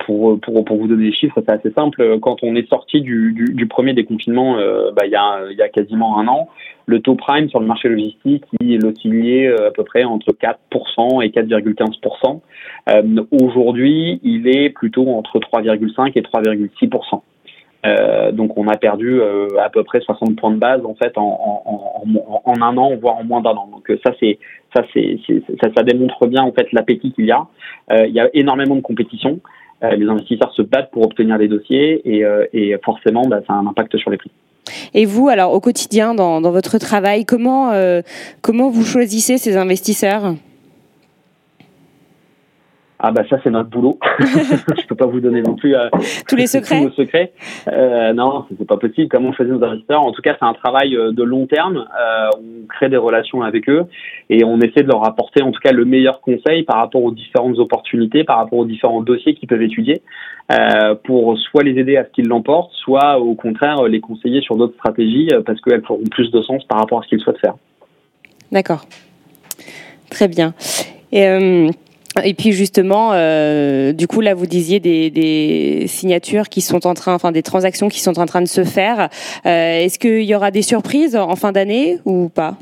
pour, 0.05 0.39
pour 0.39 0.63
pour 0.63 0.77
vous 0.77 0.87
donner 0.87 1.09
des 1.09 1.13
chiffres, 1.13 1.41
c'est 1.45 1.51
assez 1.51 1.71
simple. 1.71 2.19
Quand 2.21 2.37
on 2.43 2.55
est 2.55 2.69
sorti 2.69 3.01
du, 3.01 3.33
du, 3.33 3.53
du 3.53 3.67
premier 3.67 3.93
déconfinement, 3.93 4.55
bah, 4.95 5.05
il 5.05 5.11
y 5.11 5.15
a 5.17 5.41
il 5.51 5.57
y 5.57 5.61
a 5.61 5.67
quasiment 5.67 6.17
un 6.17 6.27
an, 6.29 6.47
le 6.91 6.99
taux 6.99 7.15
prime 7.15 7.49
sur 7.49 7.59
le 7.59 7.65
marché 7.65 7.89
logistique, 7.89 8.43
il 8.59 8.85
oscillait 8.85 9.47
euh, 9.47 9.69
à 9.69 9.71
peu 9.71 9.83
près 9.83 10.03
entre 10.03 10.31
4% 10.33 11.23
et 11.23 11.29
4,15%. 11.29 12.41
Euh, 12.89 13.23
aujourd'hui, 13.31 14.19
il 14.23 14.47
est 14.47 14.69
plutôt 14.69 15.07
entre 15.09 15.39
3,5 15.39 16.11
et 16.15 16.21
3,6%. 16.21 17.21
Euh, 17.83 18.31
donc 18.31 18.57
on 18.57 18.67
a 18.67 18.77
perdu 18.77 19.21
à 19.59 19.69
peu 19.71 19.83
près 19.83 20.01
60 20.01 20.35
points 20.35 20.51
de 20.51 20.57
base 20.57 20.85
en 20.85 20.93
fait 20.93 21.13
en, 21.15 22.03
un 22.45 22.77
an 22.77 22.95
voire 22.95 23.15
en 23.15 23.23
moins 23.23 23.41
d'un 23.41 23.55
an. 23.55 23.67
Donc 23.71 23.91
ça 24.05 24.13
c'est 24.19 24.37
ça 24.75 24.83
c'est 24.93 25.17
ça, 25.75 25.81
démontre 25.81 26.27
bien 26.27 26.43
en 26.43 26.51
fait 26.51 26.71
l'appétit 26.73 27.11
qu'il 27.11 27.25
y 27.25 27.31
a. 27.31 27.47
Il 27.89 28.13
y 28.13 28.19
a 28.19 28.29
énormément 28.35 28.75
de 28.75 28.81
compétition. 28.81 29.39
les 29.81 30.07
investisseurs 30.07 30.53
se 30.53 30.61
battent 30.61 30.91
pour 30.91 31.03
obtenir 31.05 31.39
les 31.39 31.47
dossiers 31.47 32.07
et, 32.07 32.23
et 32.53 32.77
forcément 32.85 33.23
bah, 33.27 33.41
ça 33.47 33.53
a 33.53 33.55
un 33.55 33.65
impact 33.65 33.97
sur 33.97 34.11
les 34.11 34.17
prix. 34.17 34.31
Et 34.93 35.05
vous, 35.05 35.29
alors 35.29 35.53
au 35.53 35.59
quotidien, 35.59 36.13
dans, 36.13 36.41
votre 36.41 36.77
travail, 36.77 37.25
euh, 37.73 38.01
comment 38.41 38.69
vous 38.69 38.85
choisissez 38.85 39.37
ces 39.37 39.57
investisseurs? 39.57 40.35
Ah 43.03 43.11
bah 43.11 43.23
ça 43.27 43.37
c'est 43.43 43.49
notre 43.49 43.69
boulot. 43.69 43.97
je 44.19 44.85
peux 44.85 44.95
pas 44.95 45.07
vous 45.07 45.19
donner 45.19 45.41
non 45.41 45.55
plus 45.55 45.75
euh, 45.75 45.89
tous 46.27 46.35
les 46.35 46.45
secrets. 46.45 46.85
Tous 46.85 46.93
secrets. 46.93 47.33
Euh, 47.67 48.13
non, 48.13 48.45
c'est 48.55 48.67
pas 48.67 48.77
possible. 48.77 49.07
Comment 49.09 49.29
on 49.29 49.33
choisit 49.33 49.51
nos 49.51 49.63
investisseurs? 49.63 50.03
En 50.03 50.11
tout 50.11 50.21
cas, 50.21 50.35
c'est 50.39 50.45
un 50.45 50.53
travail 50.53 50.95
euh, 50.95 51.11
de 51.11 51.23
long 51.23 51.47
terme. 51.47 51.77
Euh, 51.77 52.29
on 52.37 52.67
crée 52.67 52.89
des 52.89 52.97
relations 52.97 53.41
avec 53.41 53.67
eux 53.69 53.85
et 54.29 54.43
on 54.43 54.59
essaie 54.59 54.83
de 54.83 54.87
leur 54.87 55.03
apporter 55.03 55.41
en 55.41 55.51
tout 55.51 55.59
cas 55.61 55.71
le 55.71 55.83
meilleur 55.83 56.21
conseil 56.21 56.61
par 56.61 56.77
rapport 56.77 57.01
aux 57.01 57.11
différentes 57.11 57.57
opportunités, 57.57 58.23
par 58.23 58.37
rapport 58.37 58.59
aux 58.59 58.65
différents 58.65 59.01
dossiers 59.01 59.33
qu'ils 59.33 59.49
peuvent 59.49 59.63
étudier, 59.63 60.03
pour 61.03 61.37
soit 61.39 61.63
les 61.63 61.79
aider 61.79 61.97
à 61.97 62.05
ce 62.05 62.09
qu'ils 62.11 62.27
l'emportent, 62.27 62.71
soit 62.73 63.19
au 63.19 63.33
contraire 63.33 63.83
les 63.83 63.99
conseiller 63.99 64.41
sur 64.41 64.57
d'autres 64.57 64.75
stratégies 64.75 65.29
parce 65.45 65.59
qu'elles 65.61 65.83
feront 65.83 66.03
plus 66.11 66.29
de 66.29 66.41
sens 66.41 66.63
par 66.65 66.79
rapport 66.79 66.99
à 66.99 67.03
ce 67.03 67.07
qu'ils 67.07 67.19
souhaitent 67.19 67.39
faire. 67.39 67.55
D'accord. 68.51 68.85
Très 70.09 70.27
bien. 70.27 70.53
Et 71.11 71.27
et 72.23 72.33
puis 72.33 72.51
justement, 72.51 73.11
euh, 73.13 73.93
du 73.93 74.07
coup 74.07 74.21
là, 74.21 74.33
vous 74.33 74.45
disiez 74.45 74.79
des, 74.79 75.09
des, 75.09 75.85
signatures 75.87 76.49
qui 76.49 76.61
sont 76.61 76.85
en 76.85 76.93
train, 76.93 77.13
enfin 77.13 77.31
des 77.31 77.43
transactions 77.43 77.87
qui 77.87 78.01
sont 78.01 78.19
en 78.19 78.25
train 78.25 78.41
de 78.41 78.47
se 78.47 78.63
faire. 78.63 79.09
Euh, 79.45 79.79
Est-ce 79.79 79.97
qu'il 79.97 80.23
y 80.23 80.35
aura 80.35 80.51
des 80.51 80.61
surprises 80.61 81.15
en 81.15 81.35
fin 81.35 81.51
d'année 81.51 81.99
ou 82.05 82.29
pas? 82.29 82.57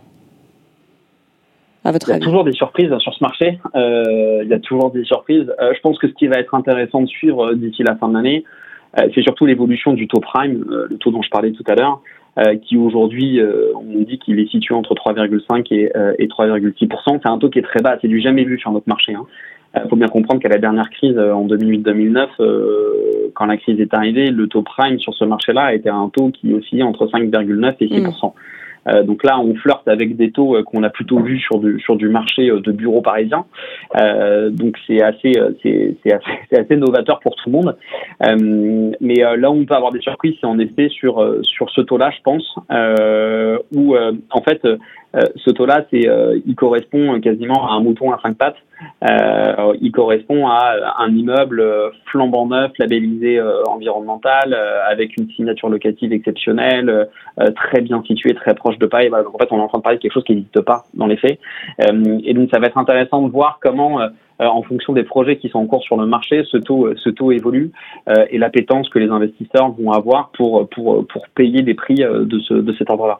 À 1.83 1.91
votre 1.91 2.09
il 2.09 2.13
y 2.13 2.15
a 2.15 2.19
toujours 2.19 2.43
des 2.43 2.51
surprises 2.51 2.95
sur 2.99 3.13
ce 3.13 3.23
marché. 3.23 3.59
Euh, 3.75 4.41
il 4.43 4.49
y 4.49 4.53
a 4.53 4.59
toujours 4.59 4.91
des 4.91 5.03
surprises. 5.05 5.51
Je 5.59 5.79
pense 5.79 5.97
que 5.97 6.07
ce 6.07 6.13
qui 6.13 6.27
va 6.27 6.37
être 6.37 6.53
intéressant 6.53 7.01
de 7.01 7.07
suivre 7.07 7.53
d'ici 7.53 7.83
la 7.83 7.95
fin 7.95 8.09
de 8.09 8.15
l'année, 8.15 8.43
c'est 9.15 9.21
surtout 9.21 9.45
l'évolution 9.45 9.93
du 9.93 10.07
taux 10.07 10.19
prime, 10.19 10.65
le 10.67 10.97
taux 10.97 11.11
dont 11.11 11.21
je 11.21 11.29
parlais 11.29 11.51
tout 11.51 11.63
à 11.67 11.75
l'heure. 11.75 12.01
Euh, 12.39 12.55
qui 12.55 12.77
aujourd'hui, 12.77 13.41
euh, 13.41 13.73
on 13.75 13.99
dit 14.03 14.17
qu'il 14.17 14.39
est 14.39 14.49
situé 14.49 14.73
entre 14.73 14.93
3,5 14.93 15.65
et, 15.71 15.91
euh, 15.97 16.13
et 16.19 16.27
3,6%. 16.27 17.19
C'est 17.21 17.27
un 17.27 17.37
taux 17.37 17.49
qui 17.49 17.59
est 17.59 17.63
très 17.63 17.81
bas, 17.81 17.97
c'est 18.01 18.07
du 18.07 18.21
jamais 18.21 18.45
vu 18.45 18.57
sur 18.57 18.71
notre 18.71 18.87
marché. 18.87 19.13
Hein. 19.13 19.25
Il 19.75 19.89
faut 19.89 19.97
bien 19.97 20.07
comprendre 20.07 20.41
qu'à 20.41 20.49
la 20.49 20.57
dernière 20.57 20.89
crise 20.89 21.17
en 21.19 21.45
2008-2009, 21.45 22.29
quand 23.35 23.45
la 23.45 23.57
crise 23.57 23.79
est 23.79 23.93
arrivée, 23.93 24.31
le 24.31 24.47
taux 24.47 24.63
prime 24.63 24.97
sur 24.99 25.13
ce 25.13 25.25
marché-là 25.25 25.75
était 25.75 25.89
un 25.89 26.09
taux 26.09 26.29
qui 26.31 26.51
oscillait 26.53 26.81
entre 26.81 27.05
5,9 27.05 27.75
et 27.79 27.87
6%. 27.87 28.25
Euh, 28.25 28.29
donc 29.03 29.23
là, 29.23 29.39
on 29.39 29.55
flirte 29.55 29.87
avec 29.87 30.15
des 30.15 30.31
taux 30.31 30.55
euh, 30.55 30.63
qu'on 30.63 30.83
a 30.83 30.89
plutôt 30.89 31.19
vus 31.19 31.39
sur 31.39 31.59
du, 31.59 31.79
sur 31.79 31.95
du 31.95 32.09
marché 32.09 32.49
euh, 32.49 32.59
de 32.59 32.71
bureaux 32.71 33.01
parisiens. 33.01 33.45
donc 34.51 34.77
c'est 34.87 35.01
assez, 35.01 35.33
c'est, 35.63 35.95
assez, 36.05 36.55
assez, 36.57 36.75
novateur 36.75 37.19
pour 37.19 37.35
tout 37.35 37.49
le 37.49 37.53
monde. 37.53 37.77
mais 39.01 39.15
là 39.37 39.51
où 39.51 39.55
on 39.55 39.65
peut 39.65 39.75
avoir 39.75 39.91
des 39.91 40.01
surprises, 40.01 40.35
c'est 40.39 40.47
en 40.47 40.59
effet 40.59 40.89
sur, 40.89 41.23
sur 41.43 41.69
ce 41.69 41.81
taux-là, 41.81 42.11
je 42.11 42.21
pense, 42.23 42.55
où 43.75 43.95
en 43.95 44.41
fait, 44.41 44.61
ce 45.13 45.49
taux-là, 45.51 45.85
c'est, 45.91 46.07
il 46.45 46.55
correspond 46.55 47.19
quasiment 47.19 47.67
à 47.67 47.73
un 47.73 47.81
mouton 47.81 48.11
à 48.11 48.19
cinq 48.21 48.37
pattes. 48.37 48.57
Euh, 49.03 49.73
il 49.81 49.91
correspond 49.91 50.47
à 50.47 50.95
un 50.99 51.13
immeuble 51.13 51.63
flambant 52.05 52.47
neuf, 52.47 52.71
labellisé 52.79 53.41
environnemental, 53.67 54.53
avec 54.89 55.17
une 55.17 55.29
signature 55.31 55.69
locative 55.69 56.13
exceptionnelle, 56.13 57.09
très 57.55 57.81
bien 57.81 58.03
situé, 58.05 58.33
très 58.35 58.53
proche 58.53 58.68
de 58.77 58.85
paille. 58.85 59.09
en 59.09 59.37
fait, 59.37 59.47
on 59.51 59.57
est 59.57 59.61
en 59.61 59.67
train 59.67 59.79
de 59.79 59.83
parler 59.83 59.97
de 59.97 60.01
quelque 60.01 60.13
chose 60.13 60.23
qui 60.23 60.33
n'existe 60.33 60.61
pas 60.61 60.83
dans 60.93 61.07
les 61.07 61.17
faits. 61.17 61.39
Euh, 61.81 62.19
et 62.23 62.33
donc, 62.33 62.49
ça 62.51 62.59
va 62.59 62.67
être 62.67 62.77
intéressant 62.77 63.21
de 63.21 63.31
voir 63.31 63.59
comment, 63.61 64.01
euh, 64.01 64.07
en 64.39 64.61
fonction 64.63 64.93
des 64.93 65.03
projets 65.03 65.37
qui 65.37 65.49
sont 65.49 65.59
en 65.59 65.65
cours 65.65 65.83
sur 65.83 65.97
le 65.97 66.05
marché, 66.05 66.43
ce 66.49 66.57
taux, 66.57 66.87
euh, 66.87 66.95
ce 66.97 67.09
taux 67.09 67.31
évolue 67.31 67.71
et 68.29 68.37
l'appétence 68.37 68.89
que 68.89 68.99
les 68.99 69.09
investisseurs 69.09 69.71
vont 69.71 69.91
avoir 69.91 70.29
pour, 70.29 70.67
pour, 70.69 71.05
pour 71.07 71.27
payer 71.29 71.61
des 71.61 71.73
prix 71.73 71.95
de, 71.95 72.39
ce, 72.39 72.53
de 72.53 72.73
cet 72.73 72.89
ordre-là. 72.89 73.19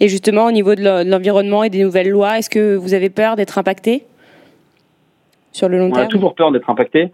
Et 0.00 0.08
justement, 0.08 0.46
au 0.46 0.52
niveau 0.52 0.74
de 0.74 1.08
l'environnement 1.08 1.64
et 1.64 1.70
des 1.70 1.82
nouvelles 1.82 2.10
lois, 2.10 2.38
est-ce 2.38 2.50
que 2.50 2.76
vous 2.76 2.94
avez 2.94 3.10
peur 3.10 3.36
d'être 3.36 3.58
impacté 3.58 4.04
sur 5.52 5.68
le 5.68 5.78
long 5.78 5.90
terme 5.90 6.02
On 6.02 6.06
a 6.06 6.08
toujours 6.08 6.34
peur 6.34 6.50
d'être 6.52 6.68
impacté. 6.68 7.12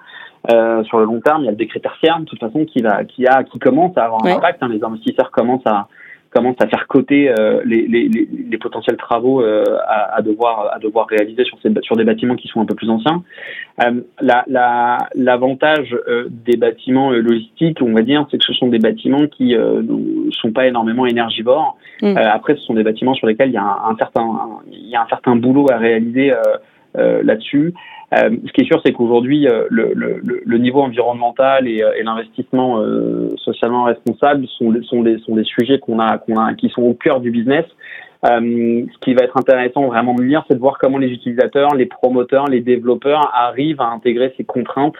sur 0.48 0.98
le 0.98 1.04
long 1.04 1.20
terme, 1.20 1.42
il 1.42 1.44
y 1.46 1.48
a 1.48 1.52
le 1.52 1.56
décret 1.56 1.80
tertiaire, 1.80 2.18
de 2.20 2.24
toute 2.24 2.40
façon, 2.40 2.64
qui, 2.64 2.82
va, 2.82 3.04
qui, 3.04 3.26
a, 3.26 3.44
qui 3.44 3.58
commence 3.58 3.96
à 3.96 4.04
avoir 4.04 4.24
un 4.24 4.36
impact. 4.36 4.62
Hein. 4.62 4.68
les 4.68 4.82
investisseurs 4.82 5.30
commencent 5.30 5.66
à, 5.66 5.88
commence 6.30 6.56
à 6.60 6.68
faire 6.68 6.86
coter 6.86 7.28
euh, 7.28 7.60
les, 7.64 7.86
les, 7.86 8.08
les, 8.08 8.58
potentiels 8.58 8.96
travaux 8.96 9.42
euh, 9.42 9.64
à, 9.86 10.16
à, 10.16 10.22
devoir 10.22 10.70
à 10.72 10.78
devoir 10.78 11.06
réaliser 11.08 11.44
sur 11.44 11.58
ces 11.60 11.70
sur 11.82 11.96
des 11.96 12.04
bâtiments 12.04 12.36
qui 12.36 12.48
sont 12.48 12.60
un 12.60 12.66
peu 12.66 12.74
plus 12.74 12.88
anciens. 12.88 13.22
Euh, 13.82 14.00
L'avantage 14.20 15.96
la, 16.06 16.24
des 16.30 16.56
bâtiments 16.56 17.10
logistiques, 17.10 17.78
on 17.82 17.92
va 17.92 18.02
dire, 18.02 18.26
c'est 18.30 18.38
que 18.38 18.44
ce 18.44 18.52
sont 18.52 18.68
des 18.68 18.78
bâtiments 18.78 19.26
qui 19.26 19.54
ne 19.54 20.30
sont 20.30 20.52
pas 20.52 20.66
énormément 20.66 21.06
énergivores. 21.06 21.76
Mmh. 22.02 22.16
après, 22.16 22.54
ce 22.54 22.62
sont 22.62 22.74
des 22.74 22.82
bâtiments 22.82 23.14
sur 23.14 23.26
lesquels 23.26 23.50
il 23.50 23.54
y 23.54 23.58
a 23.58 23.62
un, 23.62 23.90
un 23.90 23.96
certain 23.96 24.26
il 24.70 24.88
y 24.88 24.96
a 24.96 25.02
un 25.02 25.08
certain 25.08 25.36
boulot 25.36 25.66
à 25.70 25.78
réaliser 25.78 26.32
là-dessus. 26.94 27.74
Euh, 28.12 28.30
ce 28.44 28.52
qui 28.52 28.62
est 28.62 28.64
sûr, 28.64 28.80
c'est 28.84 28.92
qu'aujourd'hui, 28.92 29.46
euh, 29.46 29.66
le, 29.70 29.92
le, 29.94 30.20
le, 30.44 30.58
niveau 30.58 30.80
environnemental 30.80 31.68
et, 31.68 31.82
euh, 31.82 31.92
et 31.98 32.02
l'investissement 32.02 32.82
socialement 33.36 33.84
responsable 33.84 34.46
sont, 34.48 34.74
sont, 34.82 35.02
des, 35.02 35.18
sont 35.18 35.36
des 35.36 35.44
sujets 35.44 35.78
qu'on 35.78 35.98
a, 36.00 36.18
qu'on 36.18 36.36
a, 36.36 36.54
qui 36.54 36.68
sont 36.70 36.82
au 36.82 36.94
cœur 36.94 37.20
du 37.20 37.30
business. 37.30 37.64
Euh, 38.26 38.84
ce 38.92 38.98
qui 39.00 39.14
va 39.14 39.24
être 39.24 39.36
intéressant 39.38 39.86
vraiment 39.86 40.14
de 40.14 40.22
lire, 40.22 40.44
c'est 40.46 40.54
de 40.54 40.60
voir 40.60 40.76
comment 40.78 40.98
les 40.98 41.08
utilisateurs, 41.08 41.74
les 41.74 41.86
promoteurs, 41.86 42.46
les 42.48 42.60
développeurs 42.60 43.30
arrivent 43.34 43.80
à 43.80 43.86
intégrer 43.86 44.34
ces 44.36 44.44
contraintes, 44.44 44.96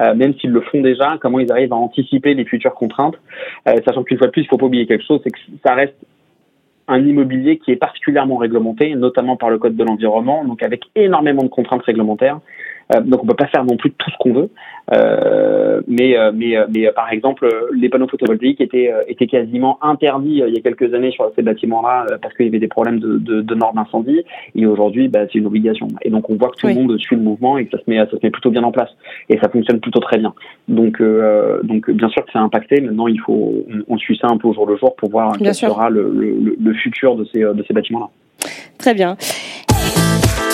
euh, 0.00 0.14
même 0.14 0.34
s'ils 0.38 0.50
le 0.50 0.62
font 0.62 0.80
déjà, 0.80 1.18
comment 1.20 1.40
ils 1.40 1.52
arrivent 1.52 1.74
à 1.74 1.76
anticiper 1.76 2.32
les 2.32 2.46
futures 2.46 2.74
contraintes, 2.74 3.16
euh, 3.68 3.74
sachant 3.86 4.02
qu'une 4.02 4.16
fois 4.16 4.28
de 4.28 4.32
plus, 4.32 4.42
il 4.42 4.48
faut 4.48 4.56
pas 4.56 4.66
oublier 4.66 4.86
quelque 4.86 5.04
chose, 5.04 5.20
c'est 5.22 5.30
que 5.30 5.38
ça 5.64 5.74
reste 5.74 5.94
un 6.88 7.06
immobilier 7.06 7.58
qui 7.58 7.70
est 7.70 7.76
particulièrement 7.76 8.36
réglementé, 8.36 8.94
notamment 8.94 9.36
par 9.36 9.50
le 9.50 9.58
Code 9.58 9.76
de 9.76 9.84
l'environnement, 9.84 10.44
donc 10.44 10.62
avec 10.62 10.84
énormément 10.94 11.42
de 11.42 11.48
contraintes 11.48 11.82
réglementaires. 11.82 12.40
Donc 12.90 13.22
on 13.22 13.26
peut 13.26 13.34
pas 13.34 13.46
faire 13.46 13.64
non 13.64 13.76
plus 13.76 13.90
tout 13.92 14.10
ce 14.10 14.16
qu'on 14.18 14.32
veut. 14.32 14.50
mais 15.88 16.16
mais 16.34 16.56
mais 16.74 16.90
par 16.92 17.10
exemple, 17.12 17.48
les 17.72 17.88
panneaux 17.88 18.08
photovoltaïques 18.08 18.60
étaient 18.60 18.92
étaient 19.08 19.26
quasiment 19.26 19.78
interdits 19.82 20.42
il 20.46 20.54
y 20.54 20.58
a 20.58 20.60
quelques 20.60 20.92
années 20.94 21.10
sur 21.10 21.30
ces 21.34 21.42
bâtiments-là 21.42 22.06
parce 22.20 22.34
qu'il 22.34 22.46
y 22.46 22.48
avait 22.48 22.58
des 22.58 22.68
problèmes 22.68 22.98
de, 22.98 23.18
de, 23.18 23.40
de 23.40 23.54
normes 23.54 23.76
d'incendie. 23.76 24.22
Et 24.54 24.66
aujourd'hui, 24.66 25.08
bah, 25.08 25.20
c'est 25.32 25.38
une 25.38 25.46
obligation. 25.46 25.88
Et 26.02 26.10
donc 26.10 26.28
on 26.30 26.36
voit 26.36 26.50
que 26.50 26.56
tout 26.56 26.66
le 26.66 26.74
monde 26.74 26.98
suit 26.98 27.16
le 27.16 27.22
mouvement 27.22 27.58
et 27.58 27.66
que 27.66 27.76
ça 27.76 27.82
se 27.82 27.90
met 27.90 27.98
ça 27.98 28.10
se 28.10 28.20
met 28.22 28.30
plutôt 28.30 28.50
bien 28.50 28.62
en 28.62 28.72
place. 28.72 28.90
Et 29.28 29.38
ça 29.38 29.48
fonctionne 29.48 29.80
plutôt 29.80 30.00
très 30.00 30.18
bien. 30.18 30.34
Donc 30.68 31.02
donc 31.62 31.90
bien 31.90 32.08
sûr 32.08 32.24
que 32.24 32.30
c'est 32.32 32.38
impacté. 32.38 32.80
Maintenant, 32.80 33.06
il 33.06 33.20
faut 33.20 33.64
on, 33.88 33.96
suit 33.98 34.18
ça 34.20 34.28
un 34.28 34.36
peu 34.36 34.48
au 34.48 34.54
jour 34.54 34.66
le 34.66 34.76
jour 34.76 34.94
pour 34.96 35.10
voir 35.10 35.36
quel 35.38 35.54
sera 35.54 35.88
le, 35.88 36.10
le, 36.10 36.56
le 36.60 36.74
futur 36.74 37.16
de 37.16 37.24
ces 37.32 37.40
de 37.40 37.64
ces 37.66 37.72
bâtiments-là. 37.72 38.08
Très 38.78 38.94
bien. 38.94 39.16